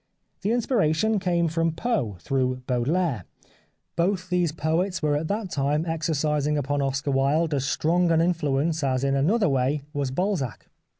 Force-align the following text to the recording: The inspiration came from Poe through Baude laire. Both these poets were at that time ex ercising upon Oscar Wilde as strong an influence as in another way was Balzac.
The 0.41 0.51
inspiration 0.51 1.19
came 1.19 1.47
from 1.47 1.73
Poe 1.73 2.17
through 2.21 2.63
Baude 2.65 2.87
laire. 2.87 3.25
Both 3.95 4.31
these 4.31 4.51
poets 4.51 5.03
were 5.03 5.15
at 5.15 5.27
that 5.27 5.51
time 5.51 5.85
ex 5.85 6.09
ercising 6.09 6.57
upon 6.57 6.81
Oscar 6.81 7.11
Wilde 7.11 7.53
as 7.53 7.65
strong 7.65 8.09
an 8.09 8.19
influence 8.19 8.83
as 8.83 9.03
in 9.03 9.13
another 9.13 9.47
way 9.47 9.83
was 9.93 10.09
Balzac. 10.09 10.67